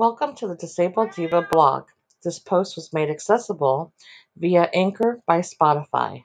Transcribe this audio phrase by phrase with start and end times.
[0.00, 1.84] Welcome to the Disabled Diva blog.
[2.24, 3.92] This post was made accessible
[4.34, 6.24] via Anchor by Spotify.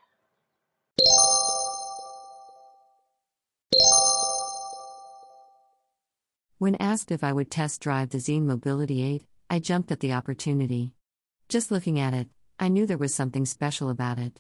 [6.57, 10.13] When asked if I would test drive the Zeen Mobility Aid, I jumped at the
[10.13, 10.93] opportunity.
[11.49, 14.39] Just looking at it, I knew there was something special about it.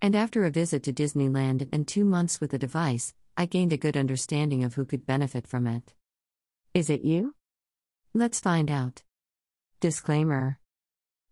[0.00, 3.76] And after a visit to Disneyland and two months with the device, I gained a
[3.76, 5.92] good understanding of who could benefit from it.
[6.72, 7.34] Is it you?
[8.12, 9.04] Let's find out.
[9.78, 10.58] Disclaimer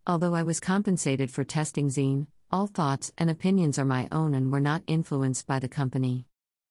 [0.06, 4.52] Although I was compensated for testing Zeen, all thoughts and opinions are my own and
[4.52, 6.26] were not influenced by the company.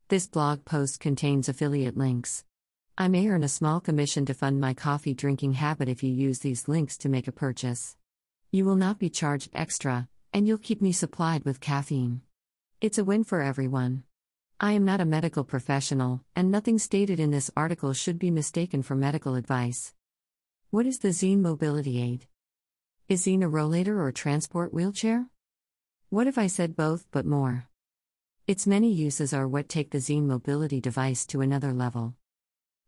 [0.08, 2.46] This blog post contains affiliate links.
[2.98, 6.40] I may earn a small commission to fund my coffee drinking habit if you use
[6.40, 7.98] these links to make a purchase.
[8.50, 12.22] You will not be charged extra, and you'll keep me supplied with caffeine.
[12.80, 14.04] It's a win for everyone.
[14.58, 18.84] I am not a medical professional, and nothing stated in this article should be mistaken
[18.84, 19.94] for medical advice.
[20.70, 22.28] What is the Zeen mobility aid?
[23.08, 25.28] Is Zeen a rollator or transport wheelchair?
[26.10, 27.70] What if I said both but more?
[28.48, 32.16] Its many uses are what take the Zeen mobility device to another level.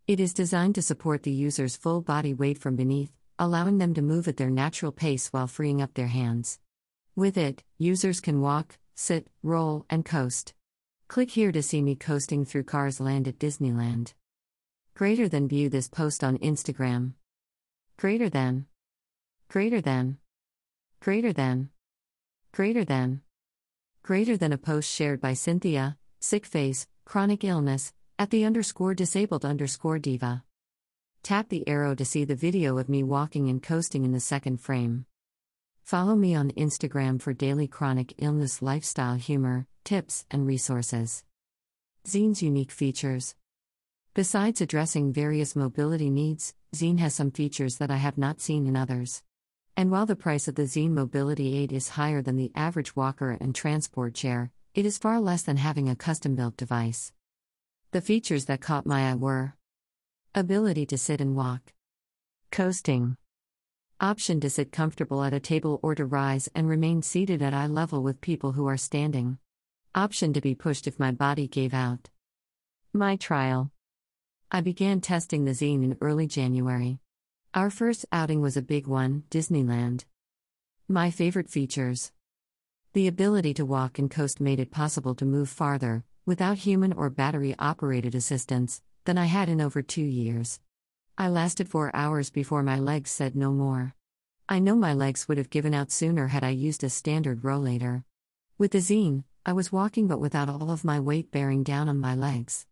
[0.08, 4.02] It is designed to support the user's full body weight from beneath, allowing them to
[4.02, 6.60] move at their natural pace while freeing up their hands.
[7.16, 10.54] With it, users can walk, sit, roll, and coast.
[11.08, 14.16] Click here to see me coasting through Cars Land at Disneyland.
[14.96, 17.14] Greater than view this post on Instagram.
[18.00, 18.66] Greater than.
[19.50, 20.20] Greater than.
[21.02, 21.70] Greater than.
[22.54, 23.20] Greater than.
[24.04, 29.44] Greater than a post shared by Cynthia, sick face, chronic illness, at the underscore disabled
[29.44, 30.46] underscore diva.
[31.24, 34.62] Tap the arrow to see the video of me walking and coasting in the second
[34.62, 35.06] frame.
[35.84, 41.26] Follow me on Instagram for daily chronic illness lifestyle humor, tips, and resources.
[42.08, 43.36] Zeen's unique features.
[44.16, 48.76] Besides addressing various mobility needs, Zeen has some features that I have not seen in
[48.76, 49.22] others.
[49.78, 53.38] And while the price of the Zeen Mobility Aid is higher than the average walker
[53.40, 57.14] and transport chair, it is far less than having a custom built device.
[57.92, 59.54] The features that caught my eye were
[60.34, 61.74] ability to sit and walk,
[62.52, 63.16] coasting,
[64.02, 67.68] option to sit comfortable at a table or to rise and remain seated at eye
[67.68, 69.38] level with people who are standing,
[69.94, 72.10] option to be pushed if my body gave out.
[72.92, 73.72] My trial.
[74.52, 76.98] I began testing the zeen in early January.
[77.54, 80.06] Our first outing was a big one Disneyland.
[80.88, 82.12] My favorite features
[82.94, 87.12] The ability to walk and coast made it possible to move farther, without human or
[87.12, 90.60] battery operated assistance, than I had in over two years.
[91.16, 93.94] I lasted four hours before my legs said no more.
[94.48, 98.04] I know my legs would have given out sooner had I used a standard rollator.
[98.58, 102.00] With the zeen, I was walking but without all of my weight bearing down on
[102.00, 102.66] my legs.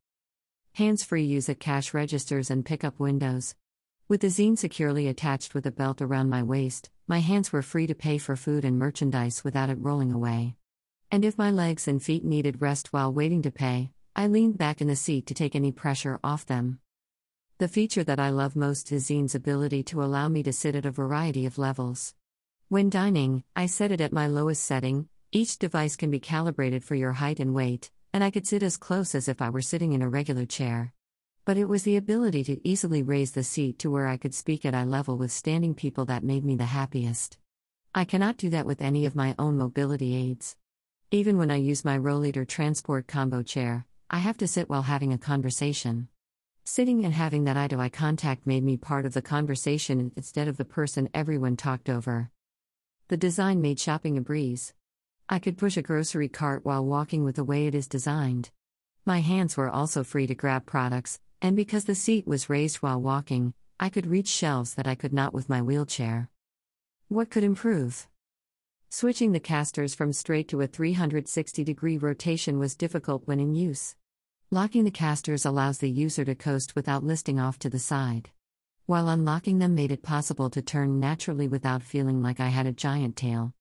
[0.78, 3.56] Hands free use at cash registers and pickup windows.
[4.08, 7.88] With the zeen securely attached with a belt around my waist, my hands were free
[7.88, 10.56] to pay for food and merchandise without it rolling away.
[11.10, 14.80] And if my legs and feet needed rest while waiting to pay, I leaned back
[14.80, 16.78] in the seat to take any pressure off them.
[17.58, 20.86] The feature that I love most is Zeen's ability to allow me to sit at
[20.86, 22.14] a variety of levels.
[22.70, 26.94] When dining, I set it at my lowest setting, each device can be calibrated for
[26.94, 29.94] your height and weight, and I could sit as close as if I were sitting
[29.94, 30.92] in a regular chair.
[31.46, 34.66] But it was the ability to easily raise the seat to where I could speak
[34.66, 37.38] at eye level with standing people that made me the happiest.
[37.94, 40.56] I cannot do that with any of my own mobility aids.
[41.12, 45.14] Even when I use my Rollator Transport Combo chair, I have to sit while having
[45.14, 46.08] a conversation.
[46.66, 50.48] Sitting and having that eye to eye contact made me part of the conversation instead
[50.48, 52.32] of the person everyone talked over.
[53.10, 54.74] The design made shopping a breeze.
[55.30, 58.50] I could push a grocery cart while walking with the way it is designed.
[59.06, 63.02] My hands were also free to grab products, and because the seat was raised while
[63.02, 66.30] walking, I could reach shelves that I could not with my wheelchair.
[67.10, 68.08] What could improve?
[68.90, 73.98] Switching the casters from straight to a 360 degree rotation was difficult when in use.
[74.50, 78.30] Locking the casters allows the user to coast without listing off to the side.
[78.86, 82.72] While unlocking them made it possible to turn naturally without feeling like I had a
[82.72, 83.54] giant tail.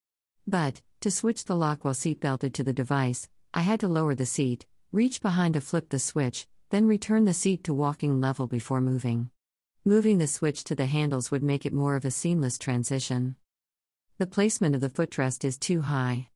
[0.46, 4.26] But, to switch the lock while seatbelted to the device, I had to lower the
[4.26, 8.80] seat, reach behind to flip the switch, then return the seat to walking level before
[8.80, 9.30] moving.
[9.84, 13.36] Moving the switch to the handles would make it more of a seamless transition.
[14.18, 16.28] The placement of the footrest is too high.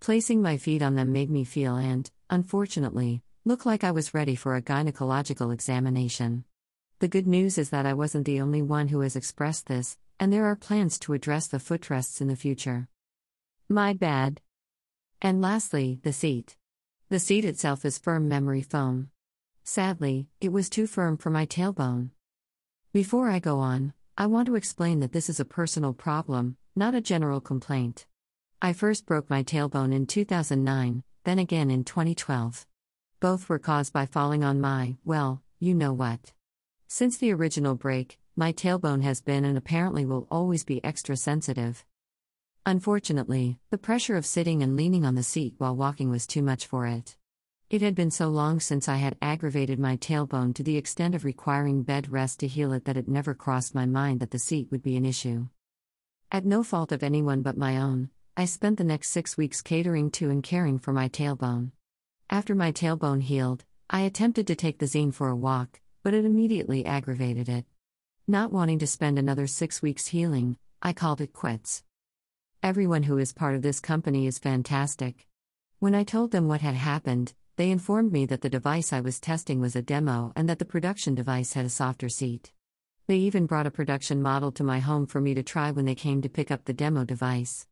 [0.00, 4.34] Placing my feet on them made me feel and, unfortunately, look like I was ready
[4.34, 6.44] for a gynecological examination.
[7.00, 10.32] The good news is that I wasn't the only one who has expressed this, and
[10.32, 12.88] there are plans to address the footrests in the future.
[13.74, 14.40] My bad.
[15.20, 16.54] And lastly, the seat.
[17.08, 19.10] The seat itself is firm memory foam.
[19.64, 22.10] Sadly, it was too firm for my tailbone.
[22.92, 26.94] Before I go on, I want to explain that this is a personal problem, not
[26.94, 28.06] a general complaint.
[28.62, 32.68] I first broke my tailbone in 2009, then again in 2012.
[33.18, 36.32] Both were caused by falling on my, well, you know what.
[36.86, 41.84] Since the original break, my tailbone has been and apparently will always be extra sensitive.
[42.66, 46.66] Unfortunately, the pressure of sitting and leaning on the seat while walking was too much
[46.66, 47.14] for it.
[47.68, 51.26] It had been so long since I had aggravated my tailbone to the extent of
[51.26, 54.68] requiring bed rest to heal it that it never crossed my mind that the seat
[54.70, 55.48] would be an issue.
[56.32, 60.10] At no fault of anyone but my own, I spent the next six weeks catering
[60.12, 61.72] to and caring for my tailbone.
[62.30, 66.24] After my tailbone healed, I attempted to take the zeen for a walk, but it
[66.24, 67.66] immediately aggravated it.
[68.26, 71.82] Not wanting to spend another six weeks healing, I called it quits.
[72.64, 75.26] Everyone who is part of this company is fantastic.
[75.80, 79.20] When I told them what had happened, they informed me that the device I was
[79.20, 82.52] testing was a demo and that the production device had a softer seat.
[83.06, 85.94] They even brought a production model to my home for me to try when they
[85.94, 87.66] came to pick up the demo device.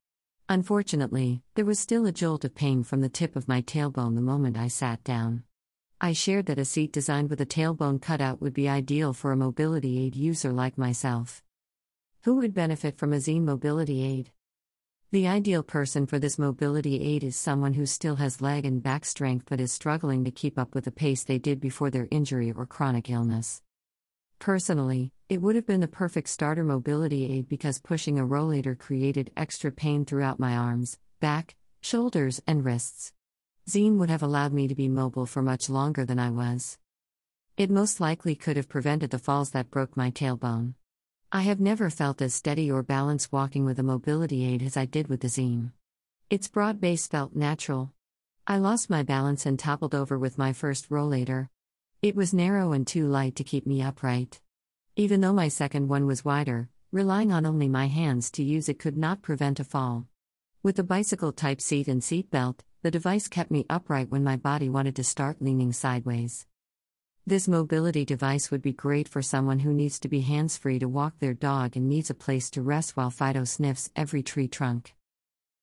[0.50, 4.21] Unfortunately, there was still a jolt of pain from the tip of my tailbone the
[4.21, 5.44] moment I sat down.
[6.03, 9.39] I shared that a seat designed with a tailbone cutout would be ideal for a
[9.39, 11.43] mobility aid user like myself.
[12.25, 14.33] Who would benefit from a Zeen mobility aid?
[15.12, 19.05] The ideal person for this mobility aid is someone who still has leg and back
[19.05, 22.50] strength but is struggling to keep up with the pace they did before their injury
[22.50, 23.61] or chronic illness.
[24.38, 29.31] Personally, it would have been the perfect starter mobility aid because pushing a rollator created
[29.37, 33.12] extra pain throughout my arms, back, shoulders, and wrists.
[33.69, 36.79] Zeen would have allowed me to be mobile for much longer than I was.
[37.58, 40.73] It most likely could have prevented the falls that broke my tailbone.
[41.34, 44.84] I have never felt as steady or balanced walking with a mobility aid as I
[44.84, 45.73] did with the Zeen.
[46.29, 47.90] Its broad base felt natural.
[48.46, 51.49] I lost my balance and toppled over with my first rollator.
[52.02, 54.43] It was narrow and too light to keep me upright.
[54.94, 58.79] Even though my second one was wider, relying on only my hands to use it
[58.79, 60.08] could not prevent a fall.
[60.62, 64.37] With the bicycle type seat and seat belt, the device kept me upright when my
[64.37, 66.46] body wanted to start leaning sideways.
[67.25, 70.89] This mobility device would be great for someone who needs to be hands free to
[70.89, 74.97] walk their dog and needs a place to rest while Fido sniffs every tree trunk.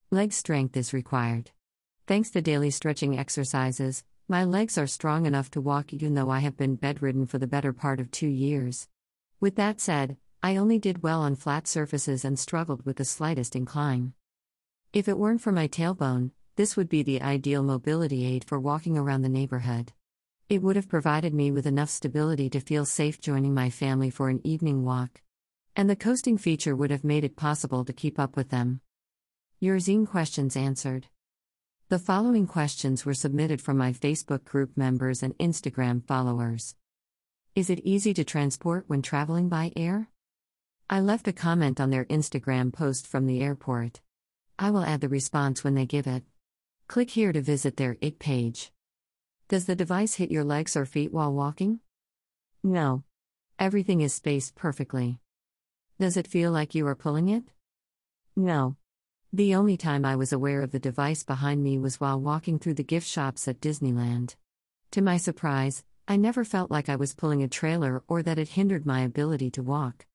[0.09, 1.51] Leg strength is required.
[2.07, 6.39] Thanks to daily stretching exercises, my legs are strong enough to walk even though I
[6.39, 8.87] have been bedridden for the better part of two years.
[9.41, 13.53] With that said, I only did well on flat surfaces and struggled with the slightest
[13.53, 14.13] incline.
[14.93, 18.97] If it weren't for my tailbone, this would be the ideal mobility aid for walking
[18.97, 19.91] around the neighborhood.
[20.49, 24.29] It would have provided me with enough stability to feel safe joining my family for
[24.29, 25.21] an evening walk.
[25.75, 28.81] And the coasting feature would have made it possible to keep up with them.
[29.59, 31.05] Your zeen questions answered.
[31.89, 36.75] The following questions were submitted from my Facebook group members and Instagram followers.
[37.53, 40.09] Is it easy to transport when traveling by air?
[40.89, 44.01] I left a comment on their Instagram post from the airport.
[44.57, 46.23] I will add the response when they give it.
[46.87, 48.71] Click here to visit their IT page.
[49.49, 51.79] Does the device hit your legs or feet while walking?
[52.61, 53.03] No.
[53.57, 55.17] Everything is spaced perfectly.
[55.99, 57.45] Does it feel like you are pulling it?
[58.35, 58.75] No.
[59.33, 62.75] The only time I was aware of the device behind me was while walking through
[62.75, 64.35] the gift shops at Disneyland.
[64.91, 68.49] To my surprise, I never felt like I was pulling a trailer or that it
[68.49, 70.05] hindered my ability to walk.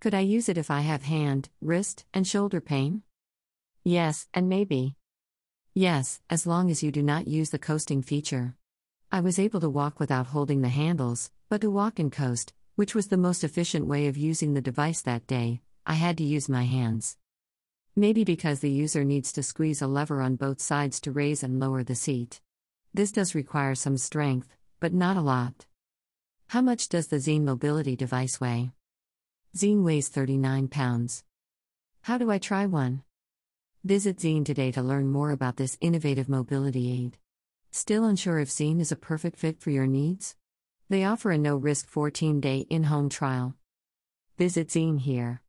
[0.00, 3.04] Could I use it if I have hand, wrist, and shoulder pain?
[3.84, 4.95] Yes, and maybe.
[5.78, 8.54] Yes, as long as you do not use the coasting feature.
[9.12, 12.94] I was able to walk without holding the handles, but to walk and coast, which
[12.94, 16.48] was the most efficient way of using the device that day, I had to use
[16.48, 17.18] my hands.
[17.94, 21.60] Maybe because the user needs to squeeze a lever on both sides to raise and
[21.60, 22.40] lower the seat.
[22.94, 25.66] This does require some strength, but not a lot.
[26.46, 28.70] How much does the Zeen mobility device weigh?
[29.54, 31.22] Zeen weighs 39 pounds.
[32.00, 33.02] How do I try one?
[33.86, 37.18] Visit Zeen today to learn more about this innovative mobility aid.
[37.70, 40.34] Still unsure if Zeen is a perfect fit for your needs?
[40.88, 43.54] They offer a no risk 14 day in home trial.
[44.38, 45.40] Visit Zeen here.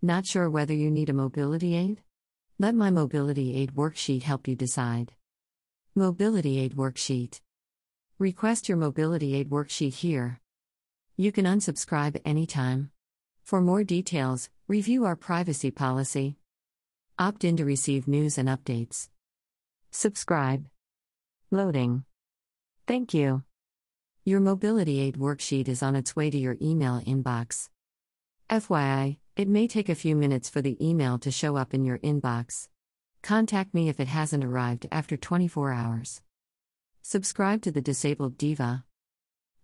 [0.00, 2.02] Not sure whether you need a mobility aid?
[2.56, 5.14] Let my mobility aid worksheet help you decide.
[5.96, 7.40] Mobility aid worksheet.
[8.20, 10.40] Request your mobility aid worksheet here.
[11.16, 12.92] You can unsubscribe anytime.
[13.42, 16.36] For more details, review our privacy policy.
[17.18, 19.08] Opt in to receive news and updates.
[19.90, 20.66] Subscribe.
[21.50, 22.04] Loading.
[22.86, 23.42] Thank you.
[24.26, 27.70] Your Mobility Aid worksheet is on its way to your email inbox.
[28.50, 31.98] FYI, it may take a few minutes for the email to show up in your
[32.00, 32.68] inbox.
[33.22, 36.20] Contact me if it hasn't arrived after 24 hours.
[37.00, 38.84] Subscribe to the Disabled Diva.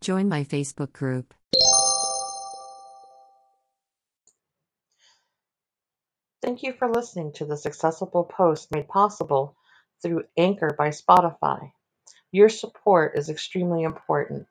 [0.00, 1.34] Join my Facebook group.
[6.42, 9.56] Thank you for listening to this accessible post made possible
[10.02, 11.70] through Anchor by Spotify.
[12.32, 14.48] Your support is extremely important.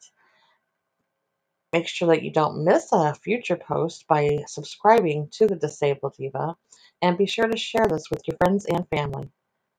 [1.74, 6.56] Make sure that you don't miss a future post by subscribing to the Disabled Diva,
[7.02, 9.30] and be sure to share this with your friends and family.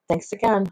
[0.07, 0.71] Thanks again.